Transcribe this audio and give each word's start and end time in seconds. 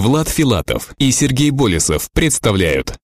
Влад 0.00 0.30
Филатов 0.30 0.94
и 0.96 1.12
Сергей 1.12 1.50
Болесов 1.50 2.08
представляют 2.14 2.96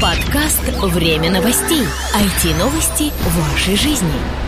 Подкаст 0.00 0.62
«Время 0.80 1.30
новостей». 1.30 1.82
IT-новости 2.14 3.12
в 3.12 3.52
вашей 3.52 3.76
жизни. 3.76 4.47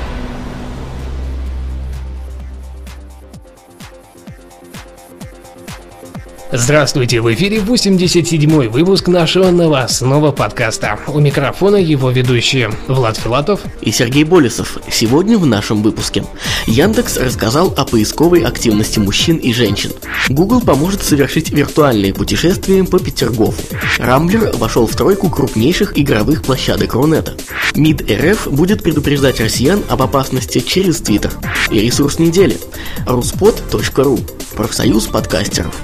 Здравствуйте, 6.52 7.21
в 7.21 7.32
эфире 7.32 7.58
87-й 7.58 8.67
выпуск 8.67 9.06
нашего 9.06 9.50
новостного 9.53 10.32
подкаста. 10.32 10.99
У 11.06 11.21
микрофона 11.21 11.76
его 11.76 12.10
ведущие 12.10 12.72
Влад 12.88 13.17
Филатов 13.17 13.60
и 13.80 13.92
Сергей 13.92 14.24
Болесов. 14.24 14.78
Сегодня 14.90 15.38
в 15.38 15.46
нашем 15.46 15.81
выпуске. 15.81 16.24
Яндекс 16.66 17.18
рассказал 17.18 17.73
о 17.77 17.84
поисковой 17.84 18.42
активности 18.42 18.98
мужчин 18.98 19.36
и 19.36 19.52
женщин. 19.52 19.92
Google 20.28 20.60
поможет 20.60 21.05
совершить 21.05 21.50
виртуальные 21.50 22.14
путешествия 22.14 22.82
по 22.82 22.98
Петергофу. 22.98 23.62
Рамблер 23.98 24.51
вошел 24.56 24.88
в 24.88 24.96
тройку 24.96 25.30
крупнейших 25.30 25.96
игровых 25.96 26.42
площадок 26.42 26.95
Рунета. 26.95 27.34
МИД 27.76 28.10
РФ 28.10 28.48
будет 28.48 28.82
предупреждать 28.82 29.40
россиян 29.40 29.84
об 29.88 30.02
опасности 30.02 30.59
через 30.59 31.01
Твиттер. 31.01 31.30
И 31.70 31.78
ресурс 31.78 32.18
недели. 32.18 32.59
ruspod.ru. 33.06 34.18
Профсоюз 34.56 35.06
подкастеров. 35.06 35.80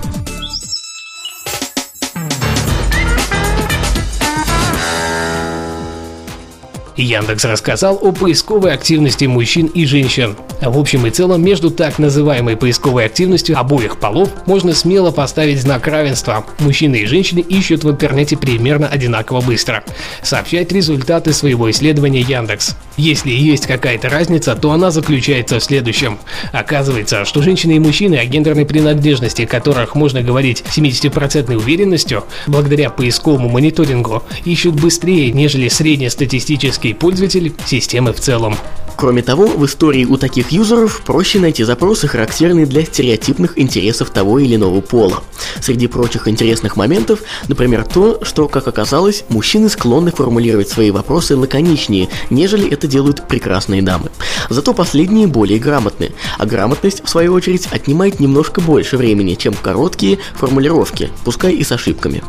Яндекс 6.96 7.45
рассказал 7.45 7.98
о 8.00 8.12
поисковой 8.12 8.73
активности 8.73 9.27
мужчин 9.27 9.66
и 9.66 9.84
женщин. 9.84 10.36
В 10.62 10.78
общем 10.78 11.06
и 11.06 11.10
целом, 11.10 11.45
между 11.45 11.70
так 11.70 11.98
называемой 11.98 12.56
поисковой 12.56 13.05
активностью 13.05 13.59
обоих 13.59 13.98
полов 13.98 14.30
можно 14.46 14.72
смело 14.72 15.10
поставить 15.10 15.60
знак 15.60 15.86
равенства. 15.86 16.46
Мужчины 16.59 16.96
и 16.96 17.06
женщины 17.06 17.41
ищут 17.41 17.84
в 17.84 17.91
интернете 17.91 18.38
примерно 18.38 18.88
одинаково 18.88 19.42
быстро. 19.42 19.84
Сообщает 20.22 20.72
результаты 20.72 21.34
своего 21.34 21.70
исследования 21.70 22.20
Яндекс. 22.20 22.77
Если 22.97 23.31
есть 23.31 23.66
какая-то 23.66 24.08
разница, 24.08 24.56
то 24.56 24.70
она 24.70 24.91
заключается 24.91 25.58
в 25.58 25.62
следующем. 25.62 26.19
Оказывается, 26.53 27.27
что 27.27 27.42
женщины 27.42 27.72
и 27.72 27.78
мужчины, 27.78 28.14
о 28.16 28.25
гендерной 28.25 28.64
принадлежности 28.64 29.44
которых 29.44 29.94
можно 29.94 30.22
говорить 30.22 30.64
70% 30.75 31.55
уверенностью, 31.55 32.25
благодаря 32.47 32.88
поисковому 32.88 33.50
мониторингу, 33.50 34.22
ищут 34.47 34.81
быстрее, 34.81 35.31
нежели 35.33 35.69
среднестатистический 35.69 36.86
российский 36.87 36.95
пользователь 36.95 37.53
системы 37.67 38.12
в 38.12 38.20
целом. 38.20 38.56
Кроме 38.97 39.23
того, 39.23 39.47
в 39.47 39.67
истории 39.67 40.06
у 40.06 40.17
таких 40.17 40.53
юзеров 40.53 41.03
проще 41.05 41.39
найти 41.39 41.65
запросы, 41.65 42.09
характерные 42.09 42.65
для 42.65 42.84
стереотипных 42.84 43.59
интересов 43.59 44.11
того 44.11 44.39
или 44.39 44.55
иного 44.55 44.81
пола. 44.81 45.23
Среди 45.61 45.87
прочих 45.87 46.28
интересных 46.28 46.77
моментов, 46.77 47.20
например, 47.48 47.84
то, 47.84 48.20
что, 48.23 48.48
как 48.48 48.69
оказалось, 48.69 49.25
мужчины 49.28 49.69
склонны 49.69 50.12
формулировать 50.12 50.69
свои 50.69 50.91
вопросы 50.91 51.37
лаконичнее, 51.37 52.09
нежели 52.31 52.70
это 52.70 52.87
делают 52.87 53.28
прекрасные 53.28 53.83
дамы. 53.83 54.11
Зато 54.48 54.73
последние 54.73 55.27
более 55.27 55.59
грамотны, 55.59 56.12
а 56.39 56.47
грамотность, 56.47 57.05
в 57.05 57.09
свою 57.09 57.34
очередь, 57.34 57.69
отнимает 57.73 58.21
немножко 58.21 58.61
больше 58.61 58.97
времени, 58.97 59.34
чем 59.34 59.53
короткие 59.55 60.19
формулировки, 60.37 61.11
пускай 61.25 61.53
и 61.53 61.65
с 61.65 61.73
ошибками. 61.73 62.23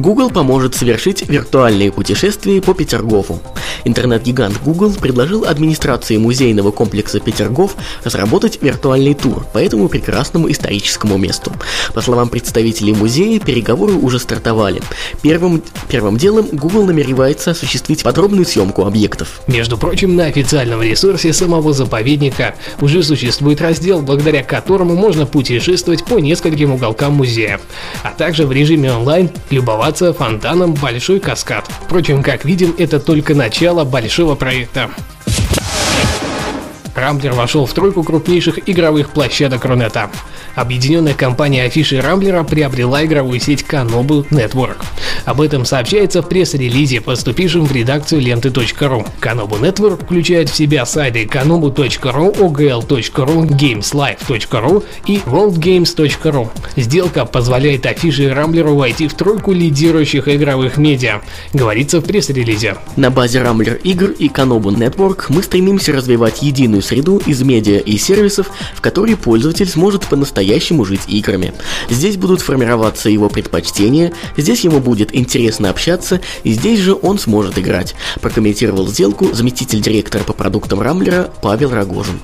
Google 0.00 0.30
поможет 0.30 0.74
совершить 0.74 1.28
виртуальные 1.28 1.92
путешествия 1.92 2.60
по 2.60 2.74
Петергофу. 2.74 3.40
Интернет-гигант 3.84 4.60
Google 4.64 4.92
предложил 4.92 5.44
администрации 5.44 6.16
музейного 6.16 6.70
комплекса 6.70 7.20
Петергоф 7.20 7.76
разработать 8.04 8.58
виртуальный 8.62 9.14
тур 9.14 9.46
по 9.52 9.58
этому 9.58 9.88
прекрасному 9.88 10.50
историческому 10.50 11.16
месту. 11.16 11.52
По 11.94 12.00
словам 12.00 12.28
представителей 12.28 12.92
музея, 12.92 13.40
переговоры 13.40 13.94
уже 13.94 14.18
стартовали. 14.18 14.82
Первым, 15.22 15.62
первым 15.88 16.16
делом 16.16 16.46
Google 16.52 16.84
намеревается 16.84 17.52
осуществить 17.52 18.02
подробную 18.02 18.44
съемку 18.44 18.84
объектов. 18.84 19.40
Между 19.46 19.78
прочим, 19.78 20.16
на 20.16 20.26
официальном 20.26 20.82
ресурсе 20.82 21.32
самого 21.32 21.72
заповедника 21.72 22.54
уже 22.80 23.02
существует 23.02 23.60
раздел, 23.60 24.02
благодаря 24.02 24.42
которому 24.42 24.94
можно 24.94 25.26
путешествовать 25.26 26.04
по 26.04 26.18
нескольким 26.18 26.72
уголкам 26.72 27.14
музея, 27.14 27.60
а 28.02 28.10
также 28.10 28.46
в 28.46 28.52
режиме 28.52 28.92
онлайн 28.92 29.30
любоваться 29.50 29.85
фонтаном 29.94 30.74
Большой 30.74 31.20
Каскад. 31.20 31.66
Впрочем, 31.84 32.22
как 32.22 32.44
видим, 32.44 32.74
это 32.76 32.98
только 32.98 33.34
начало 33.34 33.84
большого 33.84 34.34
проекта. 34.34 34.90
Рамблер 36.94 37.32
вошел 37.34 37.66
в 37.66 37.72
тройку 37.72 38.02
крупнейших 38.02 38.68
игровых 38.68 39.10
площадок 39.10 39.64
Рунета. 39.64 40.10
Объединенная 40.54 41.14
компания 41.14 41.64
афиши 41.64 42.00
Рамблера 42.00 42.42
приобрела 42.42 43.04
игровую 43.04 43.38
сеть 43.38 43.64
Kanobu 43.68 44.26
Network. 44.30 44.78
Об 45.26 45.40
этом 45.40 45.64
сообщается 45.64 46.22
в 46.22 46.28
пресс-релизе, 46.28 47.00
поступившем 47.00 47.66
в 47.66 47.72
редакцию 47.72 48.20
ленты.ру. 48.20 49.04
Kanobu 49.20 49.60
Network 49.60 50.04
включает 50.04 50.48
в 50.48 50.54
себя 50.54 50.86
сайты 50.86 51.24
kanobu.ru, 51.24 52.38
ogl.ru, 52.38 53.48
gameslife.ru 53.48 54.84
и 55.06 55.16
worldgames.ru. 55.26 56.48
Сделка 56.76 57.24
позволяет 57.24 57.86
афише 57.86 58.32
Рамблеру 58.32 58.76
войти 58.76 59.08
в 59.08 59.14
тройку 59.14 59.52
лидирующих 59.52 60.28
игровых 60.28 60.76
медиа, 60.76 61.22
говорится 61.52 62.00
в 62.00 62.04
пресс-релизе. 62.04 62.76
На 62.94 63.10
базе 63.10 63.42
Рамблер 63.42 63.80
игр 63.82 64.10
и 64.10 64.28
Kanobu 64.28 64.76
Network 64.76 65.24
мы 65.30 65.42
стремимся 65.42 65.92
развивать 65.92 66.42
единую 66.42 66.82
среду 66.82 67.20
из 67.26 67.42
медиа 67.42 67.78
и 67.78 67.98
сервисов, 67.98 68.52
в 68.76 68.80
которой 68.80 69.16
пользователь 69.16 69.66
сможет 69.68 70.06
по-настоящему 70.06 70.84
жить 70.84 71.02
играми. 71.08 71.52
Здесь 71.90 72.16
будут 72.16 72.42
формироваться 72.42 73.10
его 73.10 73.28
предпочтения, 73.28 74.12
здесь 74.36 74.60
ему 74.60 74.78
будет 74.78 75.15
интересно 75.16 75.70
общаться, 75.70 76.20
и 76.44 76.52
здесь 76.52 76.80
же 76.80 76.94
он 76.94 77.18
сможет 77.18 77.58
играть, 77.58 77.94
прокомментировал 78.20 78.86
сделку 78.86 79.32
заместитель 79.32 79.80
директора 79.80 80.22
по 80.22 80.32
продуктам 80.32 80.80
Рамблера 80.80 81.30
Павел 81.42 81.70
Рогожин. 81.70 82.20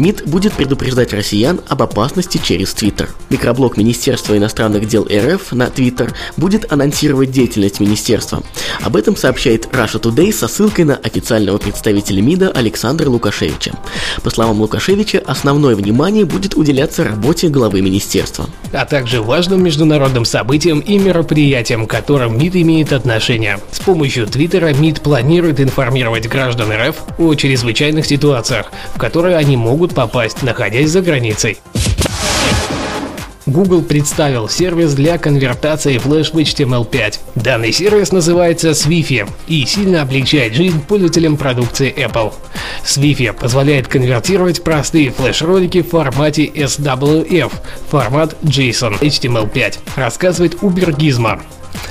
МИД 0.00 0.24
будет 0.24 0.54
предупреждать 0.54 1.12
россиян 1.12 1.60
об 1.68 1.82
опасности 1.82 2.40
через 2.42 2.72
Твиттер. 2.72 3.10
Микроблог 3.28 3.76
Министерства 3.76 4.34
иностранных 4.34 4.88
дел 4.88 5.06
РФ 5.06 5.52
на 5.52 5.66
Твиттер 5.66 6.14
будет 6.38 6.72
анонсировать 6.72 7.30
деятельность 7.30 7.80
министерства. 7.80 8.42
Об 8.80 8.96
этом 8.96 9.14
сообщает 9.14 9.66
Russia 9.66 10.00
Today 10.00 10.32
со 10.32 10.48
ссылкой 10.48 10.86
на 10.86 10.96
официального 10.96 11.58
представителя 11.58 12.22
МИДа 12.22 12.50
Александра 12.50 13.10
Лукашевича. 13.10 13.74
По 14.22 14.30
словам 14.30 14.62
Лукашевича, 14.62 15.22
основное 15.26 15.76
внимание 15.76 16.24
будет 16.24 16.56
уделяться 16.56 17.04
работе 17.04 17.48
главы 17.48 17.82
министерства. 17.82 18.48
А 18.72 18.86
также 18.86 19.20
важным 19.20 19.62
международным 19.62 20.24
событиям 20.24 20.80
и 20.80 20.98
мероприятиям, 20.98 21.86
к 21.86 21.90
которым 21.90 22.38
МИД 22.38 22.56
имеет 22.56 22.92
отношение. 22.94 23.60
С 23.70 23.80
помощью 23.80 24.26
Твиттера 24.26 24.72
МИД 24.72 25.02
планирует 25.02 25.60
информировать 25.60 26.26
граждан 26.26 26.72
РФ 26.72 26.96
о 27.18 27.34
чрезвычайных 27.34 28.06
ситуациях, 28.06 28.72
в 28.94 28.98
которые 28.98 29.36
они 29.36 29.58
могут 29.58 29.89
могут 29.90 29.94
попасть, 29.94 30.42
находясь 30.42 30.90
за 30.90 31.02
границей. 31.02 31.58
Google 33.46 33.82
представил 33.82 34.48
сервис 34.48 34.94
для 34.94 35.18
конвертации 35.18 35.98
флеш 35.98 36.32
в 36.32 36.38
HTML5. 36.38 37.18
Данный 37.34 37.72
сервис 37.72 38.12
называется 38.12 38.70
Swift 38.70 39.28
и 39.48 39.66
сильно 39.66 40.02
облегчает 40.02 40.54
жизнь 40.54 40.80
пользователям 40.80 41.36
продукции 41.36 41.92
Apple. 41.96 42.32
Swift 42.84 43.32
позволяет 43.40 43.88
конвертировать 43.88 44.62
простые 44.62 45.10
флеш-ролики 45.10 45.82
в 45.82 45.88
формате 45.88 46.46
SWF, 46.46 47.50
формат 47.88 48.36
JSON 48.42 49.00
HTML5, 49.00 49.78
рассказывает 49.96 50.54
Uber 50.62 50.94
Gizmo. 50.96 51.40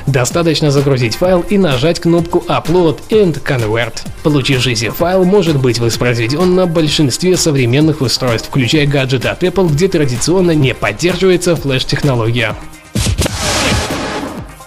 Достаточно 0.09 0.71
загрузить 0.71 1.13
файл 1.13 1.41
и 1.41 1.59
нажать 1.59 1.99
кнопку 1.99 2.43
Upload 2.47 2.99
and 3.11 3.43
Convert. 3.43 4.01
Получившийся 4.23 4.91
файл 4.91 5.23
может 5.23 5.61
быть 5.61 5.77
воспроизведен 5.77 6.55
на 6.55 6.65
большинстве 6.65 7.37
современных 7.37 8.01
устройств, 8.01 8.47
включая 8.47 8.87
гаджеты 8.87 9.27
от 9.27 9.43
Apple, 9.43 9.69
где 9.69 9.87
традиционно 9.87 10.55
не 10.55 10.73
поддерживается 10.73 11.55
флеш-технология. 11.55 12.55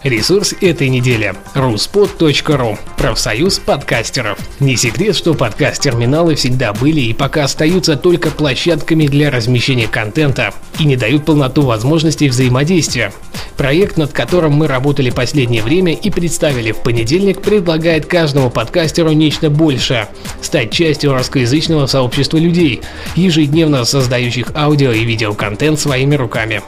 Ресурс 0.05 0.53
этой 0.61 0.89
недели– 0.89 1.33
ruspod.ru– 1.55 2.77
профсоюз 2.97 3.61
подкастеров. 3.61 4.37
Не 4.59 4.75
секрет, 4.75 5.15
что 5.15 5.33
подкаст-терминалы 5.35 6.35
всегда 6.35 6.73
были 6.73 7.01
и 7.03 7.13
пока 7.13 7.45
остаются 7.45 7.97
только 7.97 8.33
площадками 8.33 9.07
для 9.07 9.31
размещения 9.31 9.87
контента 9.87 10.53
и 10.81 10.87
не 10.87 10.97
дают 10.97 11.25
полноту 11.25 11.63
возможностей 11.63 12.29
взаимодействия. 12.29 13.13
Проект, 13.57 13.97
над 13.97 14.13
которым 14.13 14.55
мы 14.55 14.67
работали 14.67 15.11
последнее 15.11 15.63
время 15.63 15.93
и 15.93 16.11
представили 16.11 16.73
в 16.73 16.79
понедельник, 16.79 17.41
предлагает 17.41 18.07
каждому 18.07 18.51
подкастеру 18.51 19.13
нечто 19.13 19.51
большее– 19.51 20.09
стать 20.43 20.73
частью 20.73 21.17
русскоязычного 21.17 21.87
сообщества 21.87 22.39
людей, 22.39 22.81
ежедневно 23.15 23.85
создающих 23.85 24.49
аудио 24.57 24.91
и 24.91 25.05
видеоконтент 25.05 25.79
своими 25.79 26.17
руками. 26.17 26.61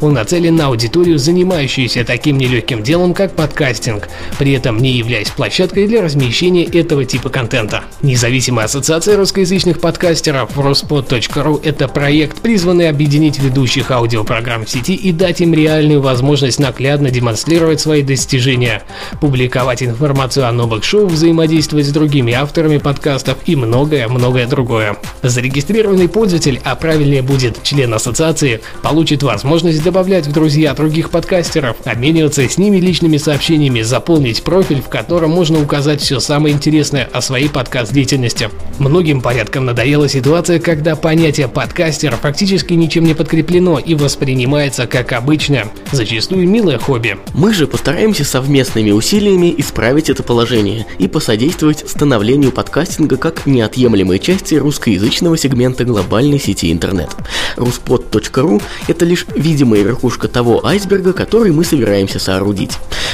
Он 0.00 0.14
нацелен 0.14 0.56
на 0.56 0.66
аудиторию, 0.66 1.18
занимающуюся 1.18 2.04
таким 2.04 2.38
нелегким 2.38 2.82
делом, 2.82 3.14
как 3.14 3.34
подкастинг, 3.34 4.08
при 4.38 4.52
этом 4.52 4.78
не 4.78 4.92
являясь 4.92 5.30
площадкой 5.30 5.86
для 5.86 6.02
размещения 6.02 6.64
этого 6.64 7.04
типа 7.04 7.28
контента. 7.28 7.84
Независимая 8.02 8.66
ассоциация 8.66 9.16
русскоязычных 9.16 9.80
подкастеров 9.80 10.56
Ruspod.ru– 10.56 11.60
это 11.64 11.88
проект, 11.88 12.40
призванный 12.40 12.88
объединить 12.88 13.38
ведущих 13.38 13.90
аудиопрограмм 13.90 14.64
в 14.64 14.70
сети 14.70 14.94
и 14.94 15.12
дать 15.12 15.40
им 15.40 15.54
реальную 15.54 16.00
возможность 16.00 16.58
наглядно 16.58 17.10
демонстрировать 17.10 17.80
свои 17.80 18.02
достижения, 18.02 18.82
публиковать 19.20 19.82
информацию 19.82 20.46
о 20.48 20.52
новых 20.52 20.84
шоу, 20.84 21.06
взаимодействовать 21.06 21.86
с 21.86 21.90
другими 21.90 22.32
авторами 22.32 22.78
подкастов 22.78 23.38
и 23.46 23.56
многое-многое 23.56 24.46
другое. 24.46 24.96
Зарегистрированный 25.22 26.08
пользователь, 26.08 26.60
а 26.64 26.74
правильнее 26.76 27.22
будет 27.22 27.62
член 27.62 27.92
ассоциации, 27.94 28.60
получит 28.82 29.22
возможность 29.22 29.73
добавлять 29.80 30.26
в 30.26 30.32
друзья 30.32 30.74
других 30.74 31.10
подкастеров, 31.10 31.76
обмениваться 31.84 32.48
с 32.48 32.58
ними 32.58 32.78
личными 32.78 33.16
сообщениями, 33.16 33.82
заполнить 33.82 34.42
профиль, 34.42 34.82
в 34.82 34.88
котором 34.88 35.30
можно 35.30 35.60
указать 35.60 36.00
все 36.00 36.20
самое 36.20 36.54
интересное 36.54 37.08
о 37.12 37.20
своей 37.20 37.48
подкаст-деятельности. 37.48 38.50
Многим 38.78 39.20
порядком 39.20 39.64
надоела 39.64 40.08
ситуация, 40.08 40.58
когда 40.58 40.96
понятие 40.96 41.48
подкастер 41.48 42.16
фактически 42.16 42.72
ничем 42.74 43.04
не 43.04 43.14
подкреплено 43.14 43.78
и 43.78 43.94
воспринимается 43.94 44.86
как 44.86 45.12
обычное, 45.12 45.68
зачастую 45.92 46.48
милое 46.48 46.78
хобби. 46.78 47.16
Мы 47.34 47.52
же 47.52 47.66
постараемся 47.66 48.24
совместными 48.24 48.90
усилиями 48.90 49.54
исправить 49.58 50.10
это 50.10 50.22
положение 50.22 50.86
и 50.98 51.08
посодействовать 51.08 51.88
становлению 51.88 52.52
подкастинга 52.52 53.16
как 53.16 53.46
неотъемлемой 53.46 54.18
части 54.18 54.54
русскоязычного 54.54 55.36
сегмента 55.38 55.84
глобальной 55.84 56.40
сети 56.40 56.72
интернет. 56.72 57.10
ruspod.ru– 57.56 58.62
это 58.88 59.04
лишь 59.04 59.26
видимая 59.64 59.82
верхушка 59.82 60.28
того 60.28 60.66
айсберга, 60.66 61.14
который 61.14 61.50
мы 61.50 61.64
собираемся 61.64 62.18
соорудить. 62.18 62.72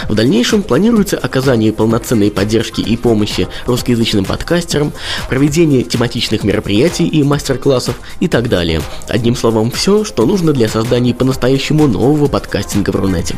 В 0.09 0.17
дальнейшем 0.17 0.65
планируется 0.65 1.17
оказание 1.17 1.73
полноценной 1.73 2.33
поддержки 2.33 2.81
и 2.81 2.97
помощи 2.97 3.47
русскоязычным 3.67 4.25
подкастерам, 4.25 4.93
проведение 5.29 5.85
тематичных 5.85 6.43
мероприятий 6.43 7.07
и 7.07 7.23
мастер-классов 7.23 8.01
и 8.19 8.27
так 8.27 8.49
далее. 8.49 8.83
Одним 9.07 9.37
словом, 9.37 9.71
все, 9.71 10.05
что 10.05 10.27
нужно 10.27 10.53
для 10.53 10.69
создания 10.69 11.15
по-настоящему 11.15 11.87
нового 11.87 12.27
подкастинга 12.27 12.91
в 12.91 12.97
Рунете. 12.97 13.37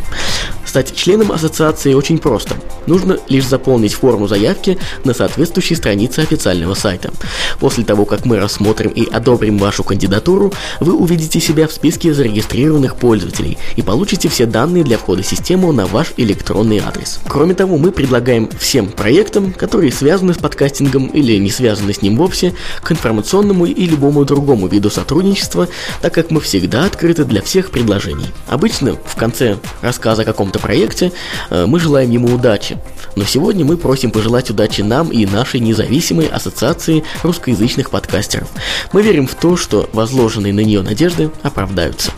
Стать 0.72 0.96
членом 0.96 1.32
ассоциации 1.32 1.92
очень 1.92 2.16
просто. 2.16 2.56
Нужно 2.86 3.18
лишь 3.28 3.46
заполнить 3.46 3.92
форму 3.92 4.26
заявки 4.26 4.78
на 5.04 5.12
соответствующей 5.12 5.74
странице 5.74 6.20
официального 6.20 6.72
сайта. 6.72 7.10
После 7.60 7.84
того, 7.84 8.06
как 8.06 8.24
мы 8.24 8.38
рассмотрим 8.38 8.90
и 8.90 9.06
одобрим 9.06 9.58
вашу 9.58 9.84
кандидатуру, 9.84 10.50
вы 10.80 10.94
увидите 10.94 11.40
себя 11.40 11.68
в 11.68 11.72
списке 11.72 12.14
зарегистрированных 12.14 12.96
пользователей 12.96 13.58
и 13.76 13.82
получите 13.82 14.30
все 14.30 14.46
данные 14.46 14.82
для 14.82 14.96
входа 14.96 15.22
в 15.22 15.26
систему 15.26 15.72
на 15.72 15.84
ваш 15.84 16.14
электронный 16.16 16.78
адрес. 16.78 17.20
Кроме 17.28 17.52
того, 17.52 17.76
мы 17.76 17.92
предлагаем 17.92 18.48
всем 18.58 18.88
проектам, 18.88 19.52
которые 19.52 19.92
связаны 19.92 20.32
с 20.32 20.38
подкастингом 20.38 21.08
или 21.08 21.36
не 21.36 21.50
связаны 21.50 21.92
с 21.92 22.00
ним 22.00 22.16
вовсе, 22.16 22.54
к 22.82 22.90
информационному 22.90 23.66
и 23.66 23.84
любому 23.84 24.24
другому 24.24 24.68
виду 24.68 24.88
сотрудничества, 24.88 25.68
так 26.00 26.14
как 26.14 26.30
мы 26.30 26.40
всегда 26.40 26.86
открыты 26.86 27.26
для 27.26 27.42
всех 27.42 27.70
предложений. 27.72 28.28
Обычно 28.48 28.96
в 29.04 29.16
конце 29.16 29.58
рассказа 29.82 30.22
о 30.22 30.24
каком-то 30.24 30.61
проекте 30.62 31.12
э, 31.50 31.66
мы 31.66 31.78
желаем 31.78 32.10
ему 32.10 32.34
удачи, 32.34 32.78
но 33.16 33.24
сегодня 33.24 33.64
мы 33.64 33.76
просим 33.76 34.10
пожелать 34.10 34.48
удачи 34.50 34.80
нам 34.80 35.10
и 35.10 35.26
нашей 35.26 35.60
независимой 35.60 36.26
ассоциации 36.26 37.04
русскоязычных 37.22 37.90
подкастеров. 37.90 38.48
Мы 38.92 39.02
верим 39.02 39.26
в 39.26 39.34
то, 39.34 39.56
что 39.56 39.90
возложенные 39.92 40.54
на 40.54 40.60
нее 40.60 40.82
надежды 40.82 41.30
оправдаются. 41.42 42.12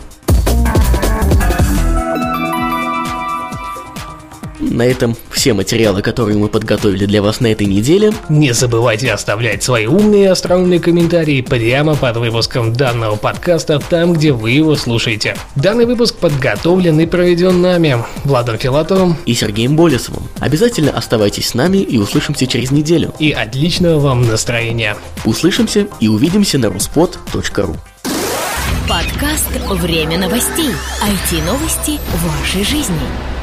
На 4.75 4.85
этом 4.85 5.15
все 5.31 5.53
материалы, 5.53 6.01
которые 6.01 6.37
мы 6.37 6.49
подготовили 6.49 7.05
для 7.05 7.21
вас 7.21 7.39
на 7.39 7.47
этой 7.47 7.65
неделе. 7.65 8.11
Не 8.27 8.51
забывайте 8.53 9.09
оставлять 9.09 9.63
свои 9.63 9.85
умные 9.85 10.23
и 10.23 10.27
остроумные 10.27 10.81
комментарии 10.81 11.39
прямо 11.39 11.95
под 11.95 12.17
выпуском 12.17 12.73
данного 12.73 13.15
подкаста, 13.15 13.79
там, 13.79 14.11
где 14.11 14.33
вы 14.33 14.51
его 14.51 14.75
слушаете. 14.75 15.37
Данный 15.55 15.85
выпуск 15.85 16.15
подготовлен 16.15 16.99
и 16.99 17.05
проведен 17.05 17.61
нами, 17.61 18.03
Владом 18.25 18.57
Филатовым 18.57 19.15
и 19.25 19.33
Сергеем 19.33 19.77
Болесовым. 19.77 20.23
Обязательно 20.41 20.91
оставайтесь 20.91 21.47
с 21.47 21.53
нами 21.53 21.77
и 21.77 21.97
услышимся 21.97 22.45
через 22.45 22.71
неделю. 22.71 23.13
И 23.17 23.31
отличного 23.31 23.99
вам 23.99 24.27
настроения. 24.27 24.97
Услышимся 25.23 25.87
и 26.01 26.09
увидимся 26.09 26.57
на 26.57 26.65
ruspod.ru. 26.65 27.77
Подкаст 28.89 29.47
«Время 29.69 30.19
новостей». 30.19 30.71
IT-новости 31.01 31.97
вашей 32.25 32.65
жизни. 32.65 33.34